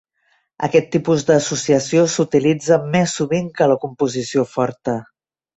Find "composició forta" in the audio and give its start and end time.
3.85-5.01